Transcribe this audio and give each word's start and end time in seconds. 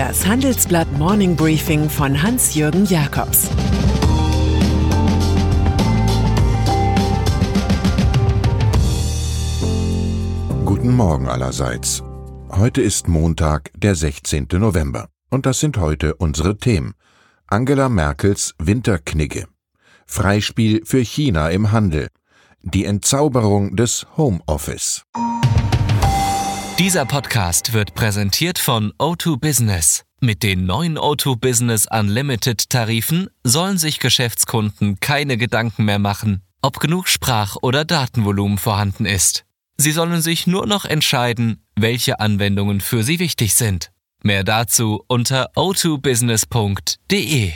Das 0.00 0.26
Handelsblatt 0.26 0.90
Morning 0.96 1.36
Briefing 1.36 1.90
von 1.90 2.22
Hans-Jürgen 2.22 2.86
Jakobs 2.86 3.50
Guten 10.64 10.96
Morgen 10.96 11.28
allerseits. 11.28 12.02
Heute 12.48 12.80
ist 12.80 13.08
Montag, 13.08 13.72
der 13.76 13.94
16. 13.94 14.48
November. 14.52 15.10
Und 15.28 15.44
das 15.44 15.60
sind 15.60 15.76
heute 15.76 16.14
unsere 16.14 16.56
Themen. 16.56 16.94
Angela 17.46 17.90
Merkels 17.90 18.54
Winterknigge. 18.58 19.48
Freispiel 20.06 20.80
für 20.86 21.04
China 21.04 21.50
im 21.50 21.72
Handel. 21.72 22.08
Die 22.62 22.86
Entzauberung 22.86 23.76
des 23.76 24.06
Homeoffice. 24.16 25.04
Dieser 26.80 27.04
Podcast 27.04 27.74
wird 27.74 27.94
präsentiert 27.94 28.58
von 28.58 28.94
O2 28.98 29.38
Business. 29.38 30.02
Mit 30.22 30.42
den 30.42 30.64
neuen 30.64 30.98
O2 30.98 31.38
Business 31.38 31.86
Unlimited 31.86 32.70
Tarifen 32.70 33.28
sollen 33.44 33.76
sich 33.76 34.00
Geschäftskunden 34.00 34.98
keine 34.98 35.36
Gedanken 35.36 35.84
mehr 35.84 35.98
machen, 35.98 36.40
ob 36.62 36.80
genug 36.80 37.08
Sprach- 37.08 37.58
oder 37.60 37.84
Datenvolumen 37.84 38.56
vorhanden 38.56 39.04
ist. 39.04 39.44
Sie 39.76 39.92
sollen 39.92 40.22
sich 40.22 40.46
nur 40.46 40.66
noch 40.66 40.86
entscheiden, 40.86 41.62
welche 41.76 42.18
Anwendungen 42.18 42.80
für 42.80 43.02
sie 43.02 43.18
wichtig 43.18 43.54
sind. 43.54 43.90
Mehr 44.22 44.42
dazu 44.42 45.04
unter 45.06 45.50
o2business.de. 45.56 47.52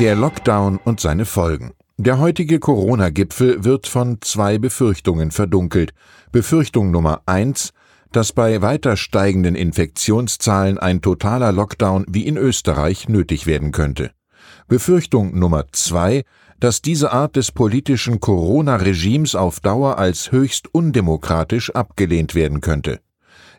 Der 0.00 0.14
Lockdown 0.16 0.78
und 0.78 0.98
seine 0.98 1.26
Folgen. 1.26 1.73
Der 1.96 2.18
heutige 2.18 2.58
Corona-Gipfel 2.58 3.62
wird 3.62 3.86
von 3.86 4.18
zwei 4.20 4.58
Befürchtungen 4.58 5.30
verdunkelt. 5.30 5.94
Befürchtung 6.32 6.90
Nummer 6.90 7.22
eins, 7.26 7.70
dass 8.10 8.32
bei 8.32 8.62
weiter 8.62 8.96
steigenden 8.96 9.54
Infektionszahlen 9.54 10.76
ein 10.76 11.02
totaler 11.02 11.52
Lockdown 11.52 12.04
wie 12.08 12.26
in 12.26 12.36
Österreich 12.36 13.08
nötig 13.08 13.46
werden 13.46 13.70
könnte. 13.70 14.10
Befürchtung 14.66 15.38
Nummer 15.38 15.66
zwei, 15.70 16.24
dass 16.58 16.82
diese 16.82 17.12
Art 17.12 17.36
des 17.36 17.52
politischen 17.52 18.18
Corona-Regimes 18.18 19.36
auf 19.36 19.60
Dauer 19.60 19.96
als 19.96 20.32
höchst 20.32 20.74
undemokratisch 20.74 21.70
abgelehnt 21.70 22.34
werden 22.34 22.60
könnte. 22.60 22.98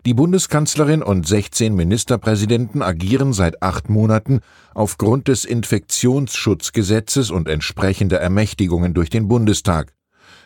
Die 0.05 0.13
Bundeskanzlerin 0.13 1.01
und 1.01 1.25
16 1.25 1.73
Ministerpräsidenten 1.73 2.83
agieren 2.83 3.33
seit 3.33 3.63
acht 3.63 3.89
Monaten 3.89 4.41
aufgrund 4.75 5.27
des 5.27 5.45
Infektionsschutzgesetzes 5.45 7.31
und 7.31 7.49
entsprechender 7.49 8.19
Ermächtigungen 8.19 8.93
durch 8.93 9.09
den 9.09 9.27
Bundestag. 9.27 9.95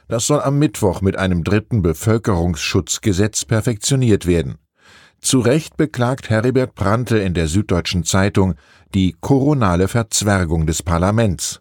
Das 0.08 0.26
soll 0.26 0.40
am 0.40 0.60
Mittwoch 0.60 1.02
mit 1.02 1.18
einem 1.18 1.44
dritten 1.44 1.82
Bevölkerungsschutzgesetz 1.82 3.44
perfektioniert 3.44 4.26
werden. 4.26 4.60
Zu 5.20 5.42
Recht 5.42 5.76
beklagt 5.76 6.30
Heribert 6.30 6.74
Prantl 6.76 7.18
in 7.18 7.34
der 7.34 7.48
Süddeutschen 7.48 8.06
Zeitung 8.06 8.56
die 8.94 9.14
koronale 9.20 9.90
Verzwergung 9.90 10.68
des 10.68 10.84
Parlaments. 10.84 11.60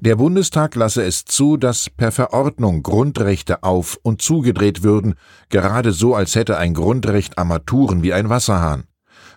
Der 0.00 0.16
Bundestag 0.16 0.74
lasse 0.74 1.04
es 1.04 1.24
zu, 1.24 1.56
dass 1.56 1.88
per 1.88 2.12
Verordnung 2.12 2.82
Grundrechte 2.82 3.62
auf 3.62 3.98
und 4.02 4.20
zugedreht 4.20 4.82
würden, 4.82 5.14
gerade 5.48 5.92
so, 5.92 6.14
als 6.14 6.34
hätte 6.34 6.58
ein 6.58 6.74
Grundrecht 6.74 7.38
Armaturen 7.38 8.02
wie 8.02 8.12
ein 8.12 8.28
Wasserhahn. 8.28 8.84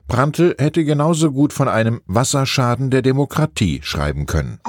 Prantl 0.08 0.56
hätte 0.58 0.84
genauso 0.86 1.32
gut 1.32 1.54
von 1.54 1.68
einem 1.68 2.02
Wasserschaden 2.06 2.90
der 2.90 3.02
Demokratie 3.02 3.82
schreiben 3.84 4.26
können. 4.26 4.60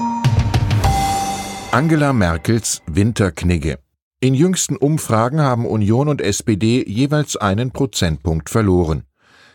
Angela 1.70 2.12
Merkels 2.12 2.82
Winterknigge. 2.86 3.78
In 4.20 4.34
jüngsten 4.34 4.76
Umfragen 4.76 5.40
haben 5.40 5.64
Union 5.64 6.08
und 6.08 6.20
SPD 6.20 6.84
jeweils 6.88 7.36
einen 7.36 7.70
Prozentpunkt 7.70 8.50
verloren. 8.50 9.04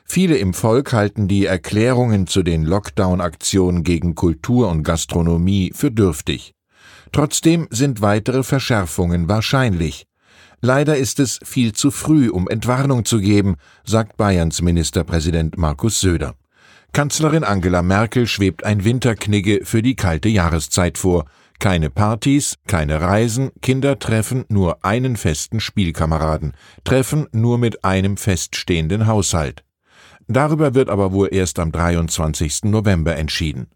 Viele 0.05 0.37
im 0.37 0.53
Volk 0.53 0.93
halten 0.93 1.27
die 1.27 1.45
Erklärungen 1.45 2.27
zu 2.27 2.43
den 2.43 2.63
Lockdown-Aktionen 2.63 3.83
gegen 3.83 4.15
Kultur 4.15 4.69
und 4.69 4.83
Gastronomie 4.83 5.71
für 5.73 5.91
dürftig. 5.91 6.53
Trotzdem 7.11 7.67
sind 7.69 8.01
weitere 8.01 8.43
Verschärfungen 8.43 9.27
wahrscheinlich. 9.29 10.05
Leider 10.61 10.97
ist 10.97 11.19
es 11.19 11.39
viel 11.43 11.73
zu 11.73 11.91
früh, 11.91 12.29
um 12.29 12.47
Entwarnung 12.47 13.05
zu 13.05 13.19
geben, 13.19 13.55
sagt 13.83 14.17
Bayerns 14.17 14.61
Ministerpräsident 14.61 15.57
Markus 15.57 15.99
Söder. 15.99 16.35
Kanzlerin 16.93 17.43
Angela 17.43 17.81
Merkel 17.81 18.27
schwebt 18.27 18.63
ein 18.63 18.85
Winterknigge 18.85 19.61
für 19.63 19.81
die 19.81 19.95
kalte 19.95 20.29
Jahreszeit 20.29 20.97
vor. 20.97 21.25
Keine 21.59 21.89
Partys, 21.89 22.55
keine 22.67 23.01
Reisen, 23.01 23.51
Kindertreffen, 23.61 24.45
nur 24.47 24.85
einen 24.85 25.17
festen 25.17 25.59
Spielkameraden, 25.59 26.53
Treffen 26.83 27.27
nur 27.31 27.57
mit 27.57 27.83
einem 27.83 28.15
feststehenden 28.17 29.07
Haushalt. 29.07 29.63
Darüber 30.27 30.73
wird 30.73 30.89
aber 30.89 31.11
wohl 31.11 31.29
erst 31.31 31.59
am 31.59 31.71
23. 31.71 32.65
November 32.65 33.15
entschieden. 33.15 33.67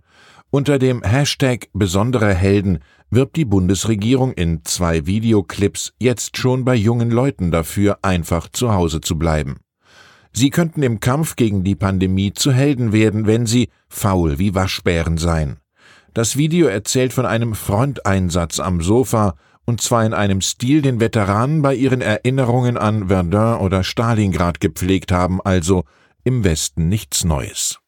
Unter 0.49 0.79
dem 0.79 1.03
Hashtag 1.03 1.67
besondere 1.73 2.33
Helden 2.33 2.79
wirbt 3.09 3.35
die 3.35 3.45
Bundesregierung 3.45 4.31
in 4.31 4.63
zwei 4.63 5.05
Videoclips 5.05 5.93
jetzt 5.99 6.37
schon 6.37 6.63
bei 6.63 6.75
jungen 6.75 7.11
Leuten 7.11 7.51
dafür, 7.51 7.99
einfach 8.01 8.47
zu 8.49 8.73
Hause 8.73 9.01
zu 9.01 9.17
bleiben. 9.17 9.57
Sie 10.31 10.49
könnten 10.49 10.83
im 10.83 10.99
Kampf 10.99 11.35
gegen 11.35 11.63
die 11.63 11.75
Pandemie 11.75 12.31
zu 12.33 12.51
Helden 12.51 12.93
werden, 12.93 13.27
wenn 13.27 13.45
sie 13.45 13.69
faul 13.89 14.39
wie 14.39 14.55
Waschbären 14.55 15.17
seien. 15.17 15.57
Das 16.13 16.37
Video 16.37 16.67
erzählt 16.67 17.11
von 17.11 17.25
einem 17.25 17.53
Fronteinsatz 17.53 18.59
am 18.59 18.81
Sofa, 18.81 19.35
und 19.65 19.81
zwar 19.81 20.05
in 20.05 20.13
einem 20.13 20.41
Stil, 20.41 20.81
den 20.81 20.99
Veteranen 20.99 21.61
bei 21.61 21.75
ihren 21.75 22.01
Erinnerungen 22.01 22.77
an 22.77 23.09
Verdun 23.09 23.59
oder 23.59 23.83
Stalingrad 23.83 24.61
gepflegt 24.61 25.11
haben, 25.11 25.41
also 25.41 25.83
im 26.27 26.43
Westen 26.43 26.89
nichts 26.89 27.23
Neues. 27.23 27.79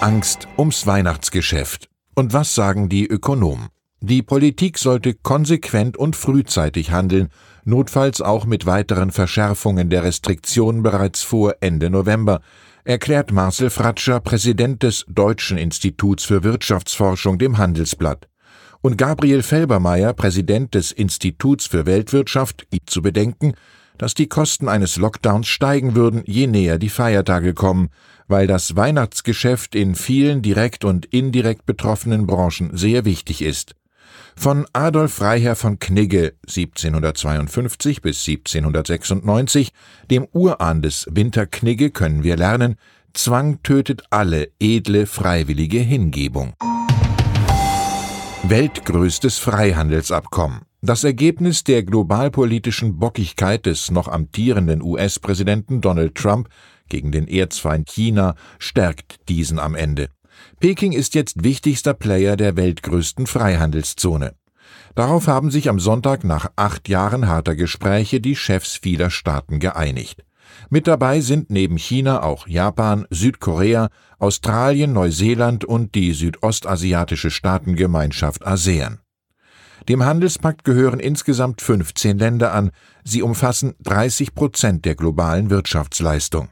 Angst 0.00 0.46
ums 0.58 0.86
Weihnachtsgeschäft. 0.86 1.88
Und 2.14 2.34
was 2.34 2.54
sagen 2.54 2.90
die 2.90 3.06
Ökonomen? 3.06 3.68
Die 4.02 4.20
Politik 4.20 4.76
sollte 4.76 5.14
konsequent 5.14 5.96
und 5.96 6.16
frühzeitig 6.16 6.90
handeln, 6.90 7.28
notfalls 7.64 8.20
auch 8.20 8.44
mit 8.44 8.66
weiteren 8.66 9.10
Verschärfungen 9.10 9.88
der 9.88 10.04
Restriktionen 10.04 10.82
bereits 10.82 11.22
vor 11.22 11.54
Ende 11.60 11.88
November, 11.88 12.42
erklärt 12.84 13.32
Marcel 13.32 13.70
Fratscher, 13.70 14.20
Präsident 14.20 14.82
des 14.82 15.06
Deutschen 15.08 15.56
Instituts 15.56 16.24
für 16.24 16.44
Wirtschaftsforschung, 16.44 17.38
dem 17.38 17.56
Handelsblatt. 17.56 18.28
Und 18.82 18.98
Gabriel 18.98 19.42
Felbermeier, 19.42 20.12
Präsident 20.12 20.74
des 20.74 20.92
Instituts 20.92 21.66
für 21.66 21.86
Weltwirtschaft, 21.86 22.70
gibt 22.70 22.90
zu 22.90 23.00
bedenken, 23.00 23.54
dass 24.00 24.14
die 24.14 24.28
Kosten 24.28 24.66
eines 24.66 24.96
Lockdowns 24.96 25.46
steigen 25.46 25.94
würden, 25.94 26.22
je 26.24 26.46
näher 26.46 26.78
die 26.78 26.88
Feiertage 26.88 27.52
kommen, 27.52 27.90
weil 28.28 28.46
das 28.46 28.74
Weihnachtsgeschäft 28.74 29.74
in 29.74 29.94
vielen 29.94 30.40
direkt 30.40 30.86
und 30.86 31.04
indirekt 31.04 31.66
betroffenen 31.66 32.26
Branchen 32.26 32.74
sehr 32.74 33.04
wichtig 33.04 33.42
ist. 33.42 33.74
Von 34.34 34.66
Adolf 34.72 35.12
Freiherr 35.12 35.54
von 35.54 35.78
Knigge 35.80 36.32
1752 36.48 38.00
bis 38.00 38.26
1796, 38.26 39.70
dem 40.10 40.26
Urahn 40.32 40.80
des 40.80 41.06
Winterknigge, 41.10 41.90
können 41.90 42.22
wir 42.22 42.38
lernen, 42.38 42.76
Zwang 43.12 43.62
tötet 43.62 44.04
alle 44.08 44.48
edle 44.58 45.04
freiwillige 45.04 45.80
Hingebung. 45.80 46.54
Weltgrößtes 48.44 49.36
Freihandelsabkommen 49.36 50.69
das 50.82 51.04
Ergebnis 51.04 51.62
der 51.62 51.82
globalpolitischen 51.82 52.98
Bockigkeit 52.98 53.66
des 53.66 53.90
noch 53.90 54.08
amtierenden 54.08 54.82
US-Präsidenten 54.82 55.80
Donald 55.80 56.14
Trump 56.14 56.48
gegen 56.88 57.12
den 57.12 57.28
Erzfeind 57.28 57.88
China 57.88 58.34
stärkt 58.58 59.28
diesen 59.28 59.58
am 59.58 59.74
Ende. 59.74 60.08
Peking 60.58 60.92
ist 60.92 61.14
jetzt 61.14 61.44
wichtigster 61.44 61.94
Player 61.94 62.36
der 62.36 62.56
weltgrößten 62.56 63.26
Freihandelszone. 63.26 64.34
Darauf 64.94 65.26
haben 65.26 65.50
sich 65.50 65.68
am 65.68 65.78
Sonntag 65.78 66.24
nach 66.24 66.50
acht 66.56 66.88
Jahren 66.88 67.28
harter 67.28 67.56
Gespräche 67.56 68.20
die 68.20 68.36
Chefs 68.36 68.76
vieler 68.76 69.10
Staaten 69.10 69.58
geeinigt. 69.58 70.24
Mit 70.68 70.86
dabei 70.86 71.20
sind 71.20 71.50
neben 71.50 71.76
China 71.76 72.22
auch 72.22 72.48
Japan, 72.48 73.06
Südkorea, 73.10 73.90
Australien, 74.18 74.92
Neuseeland 74.92 75.64
und 75.64 75.94
die 75.94 76.12
südostasiatische 76.12 77.30
Staatengemeinschaft 77.30 78.46
ASEAN. 78.46 79.00
Dem 79.88 80.04
Handelspakt 80.04 80.64
gehören 80.64 81.00
insgesamt 81.00 81.62
15 81.62 82.18
Länder 82.18 82.52
an. 82.52 82.70
Sie 83.04 83.22
umfassen 83.22 83.74
30 83.80 84.34
Prozent 84.34 84.84
der 84.84 84.94
globalen 84.94 85.50
Wirtschaftsleistung. 85.50 86.48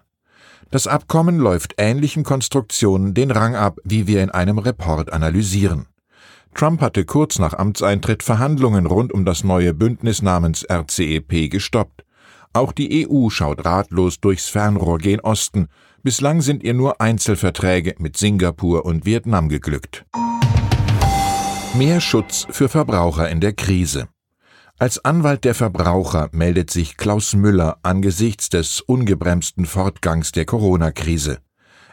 Das 0.71 0.87
Abkommen 0.87 1.39
läuft 1.39 1.75
ähnlichen 1.79 2.25
Konstruktionen 2.25 3.15
den 3.15 3.31
Rang 3.31 3.55
ab, 3.55 3.79
wie 3.85 4.07
wir 4.07 4.23
in 4.23 4.31
einem 4.31 4.59
Report 4.59 5.13
analysieren. 5.13 5.87
Trump 6.55 6.81
hatte 6.81 7.05
kurz 7.05 7.39
nach 7.39 7.55
Amtseintritt 7.55 8.23
Verhandlungen 8.23 8.87
rund 8.87 9.13
um 9.13 9.25
das 9.25 9.45
neue 9.45 9.75
Bündnis 9.75 10.23
namens 10.23 10.67
RCEP 10.69 11.51
gestoppt. 11.51 12.05
Auch 12.53 12.73
die 12.73 13.07
EU 13.09 13.29
schaut 13.31 13.65
ratlos 13.65 14.21
durchs 14.21 14.49
Fernrohr 14.49 14.99
gen 14.99 15.21
Osten. 15.21 15.69
Bislang 16.03 16.41
sind 16.41 16.63
ihr 16.63 16.75
nur 16.75 17.01
Einzelverträge 17.01 17.95
mit 17.99 18.17
Singapur 18.17 18.85
und 18.85 19.05
Vietnam 19.05 19.49
geglückt. 19.49 20.05
Mehr 21.79 22.01
Schutz 22.01 22.45
für 22.51 22.69
Verbraucher 22.69 23.31
in 23.31 23.41
der 23.41 23.53
Krise. 23.53 24.09
Als 24.81 25.05
Anwalt 25.05 25.45
der 25.45 25.55
Verbraucher 25.55 26.29
meldet 26.33 26.73
sich 26.73 26.97
Klaus 26.97 27.37
Müller 27.37 27.79
angesichts 27.85 28.49
des 28.49 28.81
ungebremsten 28.81 29.65
Fortgangs 29.65 30.33
der 30.33 30.45
Corona-Krise. 30.45 31.39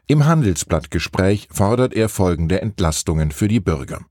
Im 0.08 0.26
Handelsblattgespräch 0.26 1.50
fordert 1.52 1.94
er 1.94 2.10
folgende 2.10 2.64
Entlastungen 2.64 3.30
für 3.30 3.48
die 3.48 3.60
Bürger. 3.60 4.04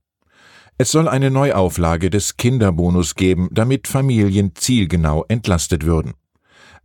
Es 0.77 0.91
soll 0.91 1.09
eine 1.09 1.29
Neuauflage 1.29 2.09
des 2.09 2.37
Kinderbonus 2.37 3.15
geben, 3.15 3.49
damit 3.51 3.89
Familien 3.89 4.55
zielgenau 4.55 5.25
entlastet 5.27 5.85
würden. 5.85 6.13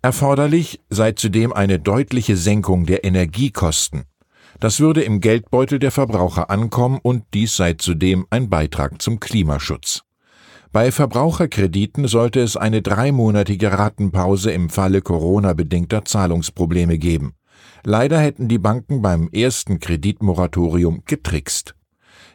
Erforderlich 0.03 0.81
sei 0.91 1.13
zudem 1.13 1.53
eine 1.53 1.79
deutliche 1.79 2.37
Senkung 2.37 2.87
der 2.87 3.05
Energiekosten. 3.05 4.07
Das 4.61 4.79
würde 4.79 5.03
im 5.03 5.21
Geldbeutel 5.21 5.79
der 5.79 5.91
Verbraucher 5.91 6.51
ankommen 6.51 7.01
und 7.03 7.25
dies 7.33 7.57
sei 7.57 7.73
zudem 7.73 8.27
ein 8.29 8.51
Beitrag 8.51 9.01
zum 9.01 9.19
Klimaschutz. 9.19 10.03
Bei 10.71 10.93
Verbraucherkrediten 10.93 12.07
sollte 12.07 12.41
es 12.41 12.59
eine 12.59 12.83
dreimonatige 12.83 13.73
Rattenpause 13.73 14.53
im 14.53 14.69
Falle 14.69 15.01
Corona-bedingter 15.01 16.05
Zahlungsprobleme 16.05 16.99
geben. 16.99 17.33
Leider 17.85 18.21
hätten 18.21 18.49
die 18.49 18.59
Banken 18.59 19.01
beim 19.01 19.31
ersten 19.33 19.81
Kreditmoratorium 19.81 21.03
getrickst. 21.07 21.75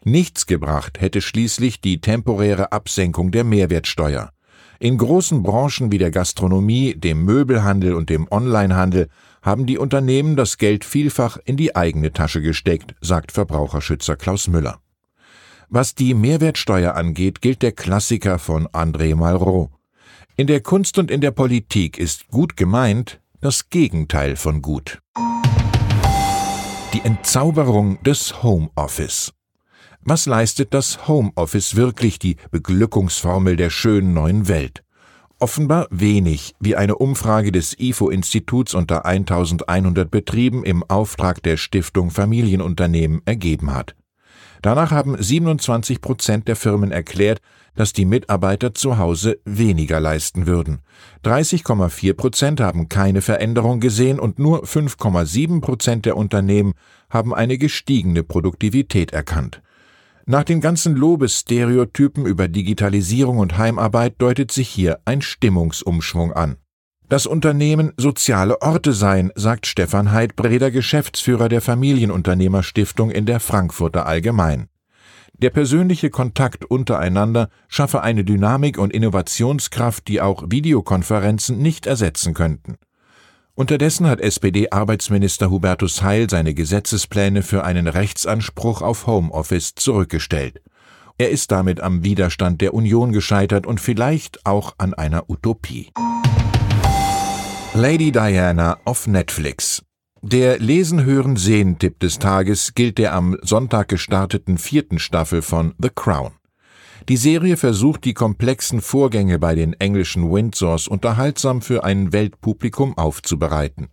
Nichts 0.03 0.47
gebracht 0.47 0.99
hätte 0.99 1.21
schließlich 1.21 1.79
die 1.79 2.01
temporäre 2.01 2.71
Absenkung 2.71 3.31
der 3.31 3.43
Mehrwertsteuer. 3.43 4.31
In 4.79 4.97
großen 4.97 5.41
Branchen 5.43 5.91
wie 5.91 5.97
der 5.97 6.11
Gastronomie, 6.11 6.95
dem 6.95 7.23
Möbelhandel 7.23 7.93
und 7.93 8.09
dem 8.09 8.27
Onlinehandel 8.29 9.07
haben 9.41 9.65
die 9.65 9.77
Unternehmen 9.77 10.35
das 10.35 10.57
Geld 10.57 10.83
vielfach 10.83 11.37
in 11.45 11.55
die 11.55 11.75
eigene 11.75 12.11
Tasche 12.11 12.41
gesteckt, 12.41 12.95
sagt 12.99 13.31
Verbraucherschützer 13.31 14.15
Klaus 14.15 14.47
Müller. 14.47 14.79
Was 15.69 15.95
die 15.95 16.13
Mehrwertsteuer 16.13 16.95
angeht, 16.95 17.41
gilt 17.41 17.61
der 17.61 17.71
Klassiker 17.71 18.39
von 18.39 18.67
André 18.67 19.15
Malraux. 19.15 19.69
In 20.35 20.47
der 20.47 20.61
Kunst 20.61 20.97
und 20.97 21.09
in 21.09 21.21
der 21.21 21.31
Politik 21.31 21.97
ist 21.97 22.27
gut 22.27 22.57
gemeint 22.57 23.21
das 23.41 23.69
Gegenteil 23.69 24.35
von 24.35 24.61
gut. 24.61 24.99
Die 26.93 27.01
Entzauberung 27.03 28.01
des 28.03 28.41
Homeoffice. 28.41 29.34
Was 30.07 30.27
leistet 30.27 30.75
das 30.75 31.07
Homeoffice 31.07 31.75
wirklich 31.75 32.19
die 32.19 32.35
Beglückungsformel 32.51 33.55
der 33.55 33.71
schönen 33.71 34.13
neuen 34.13 34.47
Welt? 34.47 34.83
Offenbar 35.39 35.87
wenig, 35.89 36.53
wie 36.59 36.75
eine 36.75 36.97
Umfrage 36.97 37.51
des 37.51 37.75
IFO-Instituts 37.79 38.75
unter 38.75 39.03
1100 39.05 40.11
Betrieben 40.11 40.63
im 40.63 40.83
Auftrag 40.83 41.41
der 41.41 41.57
Stiftung 41.57 42.11
Familienunternehmen 42.11 43.23
ergeben 43.25 43.73
hat. 43.73 43.95
Danach 44.61 44.91
haben 44.91 45.15
27 45.19 46.01
Prozent 46.01 46.47
der 46.47 46.55
Firmen 46.55 46.91
erklärt, 46.91 47.39
dass 47.73 47.91
die 47.91 48.05
Mitarbeiter 48.05 48.75
zu 48.75 48.99
Hause 48.99 49.39
weniger 49.43 49.99
leisten 49.99 50.45
würden. 50.45 50.81
30,4 51.23 52.13
Prozent 52.13 52.59
haben 52.59 52.89
keine 52.89 53.23
Veränderung 53.23 53.79
gesehen 53.79 54.19
und 54.19 54.37
nur 54.37 54.65
5,7 54.65 55.61
Prozent 55.61 56.05
der 56.05 56.15
Unternehmen 56.15 56.75
haben 57.09 57.33
eine 57.33 57.57
gestiegene 57.57 58.21
Produktivität 58.21 59.11
erkannt. 59.11 59.63
Nach 60.27 60.43
den 60.43 60.59
ganzen 60.59 60.95
Lobesstereotypen 60.95 62.25
über 62.25 62.47
Digitalisierung 62.47 63.37
und 63.37 63.59
Heimarbeit 63.59 64.15
deutet 64.17 64.51
sich 64.51 64.67
hier 64.67 64.99
ein 65.05 65.21
Stimmungsumschwung 65.21 66.33
an. 66.33 66.57
Das 67.07 67.27
Unternehmen 67.27 67.93
soziale 67.97 68.59
Orte 68.63 68.93
seien, 68.93 69.31
sagt 69.35 69.67
Stefan 69.67 70.11
Heidbreder, 70.11 70.71
Geschäftsführer 70.71 71.47
der 71.47 71.61
Familienunternehmerstiftung 71.61 73.11
in 73.11 73.27
der 73.27 73.39
Frankfurter 73.39 74.07
Allgemein. 74.07 74.67
Der 75.37 75.51
persönliche 75.51 76.09
Kontakt 76.09 76.65
untereinander 76.65 77.49
schaffe 77.67 78.01
eine 78.01 78.23
Dynamik 78.23 78.79
und 78.79 78.93
Innovationskraft, 78.93 80.07
die 80.07 80.21
auch 80.21 80.45
Videokonferenzen 80.49 81.59
nicht 81.59 81.85
ersetzen 81.85 82.33
könnten. 82.33 82.77
Unterdessen 83.57 84.05
hat 84.07 84.19
SPD-Arbeitsminister 84.19 85.49
Hubertus 85.49 86.03
Heil 86.03 86.29
seine 86.29 86.53
Gesetzespläne 86.53 87.41
für 87.41 87.63
einen 87.63 87.87
Rechtsanspruch 87.87 88.81
auf 88.81 89.07
Homeoffice 89.07 89.75
zurückgestellt. 89.75 90.61
Er 91.17 91.29
ist 91.29 91.51
damit 91.51 91.79
am 91.79 92.03
Widerstand 92.03 92.59
der 92.59 92.73
Union 92.73 93.13
gescheitert 93.13 93.65
und 93.65 93.79
vielleicht 93.79 94.45
auch 94.45 94.75
an 94.77 94.93
einer 94.93 95.29
Utopie. 95.29 95.89
Lady 97.73 98.11
Diana 98.11 98.77
auf 98.83 99.07
Netflix. 99.07 99.81
Der 100.21 100.59
Lesen, 100.59 101.05
Hören, 101.05 101.37
Sehen-Tipp 101.37 102.01
des 102.01 102.19
Tages 102.19 102.73
gilt 102.75 102.97
der 102.97 103.13
am 103.13 103.37
Sonntag 103.41 103.87
gestarteten 103.87 104.57
vierten 104.57 104.99
Staffel 104.99 105.41
von 105.41 105.75
The 105.81 105.91
Crown. 105.95 106.33
Die 107.07 107.17
Serie 107.17 107.55
versucht 107.55 108.03
die 108.05 108.15
komplexen 108.15 108.81
Vorgänge 108.81 109.37
bei 109.37 109.53
den 109.53 109.73
englischen 109.73 110.31
Windsors 110.31 110.87
unterhaltsam 110.87 111.61
für 111.61 111.83
ein 111.83 112.13
Weltpublikum 112.13 112.97
aufzubereiten. 112.97 113.89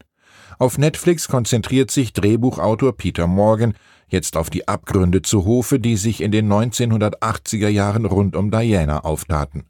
Auf 0.58 0.78
Netflix 0.78 1.28
konzentriert 1.28 1.90
sich 1.90 2.14
Drehbuchautor 2.14 2.96
Peter 2.96 3.26
Morgan 3.26 3.74
jetzt 4.08 4.36
auf 4.36 4.48
die 4.48 4.66
Abgründe 4.66 5.20
zu 5.20 5.44
Hofe, 5.44 5.78
die 5.78 5.96
sich 5.96 6.22
in 6.22 6.30
den 6.30 6.50
1980er 6.50 7.68
Jahren 7.68 8.06
rund 8.06 8.34
um 8.34 8.50
Diana 8.50 9.00
auftaten. 9.00 9.64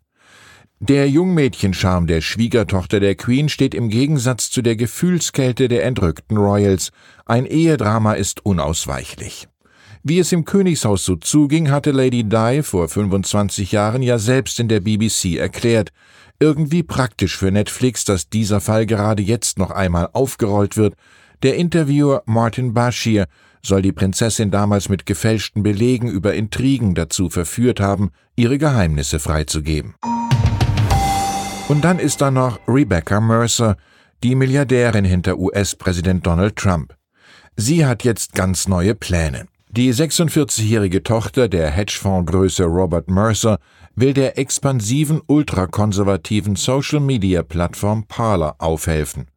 Der 0.78 1.08
Jungmädchenscharme 1.08 2.06
der 2.06 2.20
Schwiegertochter 2.20 3.00
der 3.00 3.16
Queen 3.16 3.48
steht 3.48 3.74
im 3.74 3.88
Gegensatz 3.88 4.50
zu 4.50 4.62
der 4.62 4.76
Gefühlskälte 4.76 5.66
der 5.68 5.84
entrückten 5.84 6.36
Royals. 6.36 6.90
Ein 7.24 7.46
Ehedrama 7.46 8.14
ist 8.14 8.44
unausweichlich. 8.44 9.48
Wie 10.04 10.18
es 10.18 10.32
im 10.32 10.44
Königshaus 10.44 11.04
so 11.04 11.14
zuging, 11.14 11.70
hatte 11.70 11.92
Lady 11.92 12.24
Di 12.24 12.62
vor 12.64 12.88
25 12.88 13.70
Jahren 13.70 14.02
ja 14.02 14.18
selbst 14.18 14.58
in 14.58 14.66
der 14.66 14.80
BBC 14.80 15.36
erklärt. 15.36 15.92
Irgendwie 16.40 16.82
praktisch 16.82 17.36
für 17.36 17.52
Netflix, 17.52 18.04
dass 18.04 18.28
dieser 18.28 18.60
Fall 18.60 18.84
gerade 18.86 19.22
jetzt 19.22 19.58
noch 19.58 19.70
einmal 19.70 20.08
aufgerollt 20.12 20.76
wird. 20.76 20.94
Der 21.44 21.54
Interviewer 21.54 22.24
Martin 22.26 22.74
Bashir 22.74 23.26
soll 23.64 23.82
die 23.82 23.92
Prinzessin 23.92 24.50
damals 24.50 24.88
mit 24.88 25.06
gefälschten 25.06 25.62
Belegen 25.62 26.08
über 26.08 26.34
Intrigen 26.34 26.96
dazu 26.96 27.30
verführt 27.30 27.78
haben, 27.78 28.10
ihre 28.34 28.58
Geheimnisse 28.58 29.20
freizugeben. 29.20 29.94
Und 31.68 31.84
dann 31.84 32.00
ist 32.00 32.20
da 32.20 32.32
noch 32.32 32.58
Rebecca 32.66 33.20
Mercer, 33.20 33.76
die 34.24 34.34
Milliardärin 34.34 35.04
hinter 35.04 35.38
US-Präsident 35.38 36.26
Donald 36.26 36.56
Trump. 36.56 36.96
Sie 37.56 37.86
hat 37.86 38.02
jetzt 38.02 38.32
ganz 38.32 38.66
neue 38.66 38.96
Pläne. 38.96 39.46
Die 39.74 39.90
46-jährige 39.90 41.02
Tochter 41.02 41.48
der 41.48 41.70
Hedgefondsgröße 41.70 42.64
Robert 42.64 43.08
Mercer 43.08 43.58
will 43.96 44.12
der 44.12 44.36
expansiven 44.36 45.22
ultrakonservativen 45.26 46.56
Social-Media-Plattform 46.56 48.04
Parler 48.06 48.56
aufhelfen. 48.58 49.30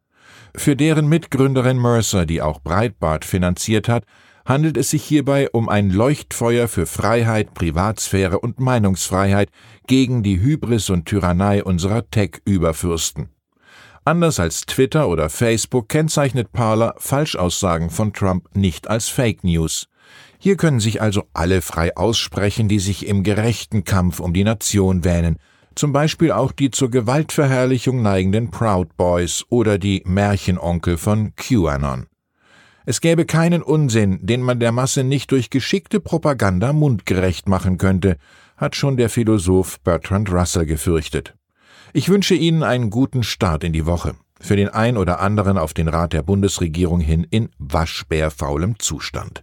Für 0.54 0.76
deren 0.76 1.08
Mitgründerin 1.08 1.80
Mercer, 1.80 2.26
die 2.26 2.42
auch 2.42 2.60
Breitbart 2.60 3.24
finanziert 3.24 3.88
hat, 3.88 4.04
handelt 4.44 4.76
es 4.76 4.90
sich 4.90 5.04
hierbei 5.04 5.48
um 5.52 5.70
ein 5.70 5.88
Leuchtfeuer 5.88 6.68
für 6.68 6.84
Freiheit, 6.84 7.54
Privatsphäre 7.54 8.38
und 8.38 8.60
Meinungsfreiheit 8.60 9.48
gegen 9.86 10.22
die 10.22 10.38
Hybris 10.38 10.90
und 10.90 11.06
Tyrannei 11.06 11.64
unserer 11.64 12.10
Tech-Überfürsten. 12.10 13.30
Anders 14.04 14.38
als 14.38 14.66
Twitter 14.66 15.08
oder 15.08 15.30
Facebook 15.30 15.88
kennzeichnet 15.88 16.52
Parler 16.52 16.94
Falschaussagen 16.98 17.88
von 17.88 18.12
Trump 18.12 18.54
nicht 18.54 18.86
als 18.88 19.08
Fake 19.08 19.42
News. 19.42 19.88
Hier 20.46 20.56
können 20.56 20.78
sich 20.78 21.02
also 21.02 21.24
alle 21.32 21.60
frei 21.60 21.96
aussprechen, 21.96 22.68
die 22.68 22.78
sich 22.78 23.08
im 23.08 23.24
gerechten 23.24 23.82
Kampf 23.82 24.20
um 24.20 24.32
die 24.32 24.44
Nation 24.44 25.02
wähnen, 25.02 25.38
zum 25.74 25.92
Beispiel 25.92 26.30
auch 26.30 26.52
die 26.52 26.70
zur 26.70 26.88
Gewaltverherrlichung 26.88 28.00
neigenden 28.00 28.52
Proud 28.52 28.96
Boys 28.96 29.44
oder 29.48 29.76
die 29.76 30.04
Märchenonkel 30.06 30.98
von 30.98 31.34
QAnon. 31.34 32.06
Es 32.84 33.00
gäbe 33.00 33.24
keinen 33.24 33.60
Unsinn, 33.60 34.24
den 34.24 34.40
man 34.40 34.60
der 34.60 34.70
Masse 34.70 35.02
nicht 35.02 35.32
durch 35.32 35.50
geschickte 35.50 35.98
Propaganda 35.98 36.72
mundgerecht 36.72 37.48
machen 37.48 37.76
könnte, 37.76 38.16
hat 38.56 38.76
schon 38.76 38.96
der 38.96 39.08
Philosoph 39.08 39.80
Bertrand 39.80 40.30
Russell 40.30 40.64
gefürchtet. 40.64 41.34
Ich 41.92 42.08
wünsche 42.08 42.36
Ihnen 42.36 42.62
einen 42.62 42.90
guten 42.90 43.24
Start 43.24 43.64
in 43.64 43.72
die 43.72 43.86
Woche. 43.86 44.14
Für 44.38 44.54
den 44.54 44.68
ein 44.68 44.96
oder 44.96 45.18
anderen 45.18 45.58
auf 45.58 45.74
den 45.74 45.88
Rat 45.88 46.12
der 46.12 46.22
Bundesregierung 46.22 47.00
hin 47.00 47.26
in 47.28 47.48
waschbärfaulem 47.58 48.78
Zustand. 48.78 49.42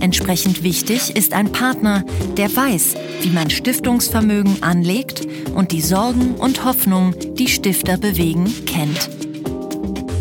Entsprechend 0.00 0.62
wichtig 0.62 1.14
ist 1.14 1.34
ein 1.34 1.52
Partner, 1.52 2.04
der 2.36 2.54
weiß, 2.54 2.94
wie 3.20 3.30
man 3.30 3.50
Stiftungsvermögen 3.50 4.62
anlegt 4.62 5.26
und 5.54 5.72
die 5.72 5.82
Sorgen 5.82 6.34
und 6.36 6.64
Hoffnungen, 6.64 7.14
die 7.34 7.48
Stifter 7.48 7.98
bewegen, 7.98 8.52
kennt. 8.64 9.10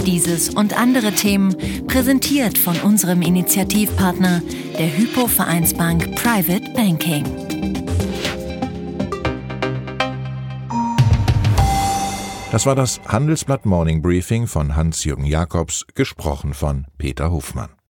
Dieses 0.06 0.50
und 0.50 0.78
andere 0.78 1.14
Themen 1.14 1.56
präsentiert 1.88 2.58
von 2.58 2.78
unserem 2.82 3.22
Initiativpartner, 3.22 4.42
der 4.78 4.98
Hypo 4.98 5.28
Vereinsbank 5.28 6.16
Private 6.16 6.72
Banking. 6.74 7.24
Das 12.52 12.66
war 12.66 12.76
das 12.76 13.00
Handelsblatt 13.06 13.66
Morning 13.66 14.02
Briefing 14.02 14.48
von 14.48 14.76
Hans-Jürgen 14.76 15.26
Jakobs, 15.26 15.86
gesprochen 15.94 16.56
von 16.56 16.88
Peter 16.98 17.30
Hofmann. 17.32 17.70